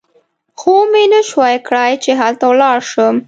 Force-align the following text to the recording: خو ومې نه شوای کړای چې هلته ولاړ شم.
خو 0.59 0.71
ومې 0.79 1.03
نه 1.13 1.21
شوای 1.29 1.55
کړای 1.67 1.91
چې 2.03 2.11
هلته 2.21 2.45
ولاړ 2.47 2.77
شم. 2.91 3.15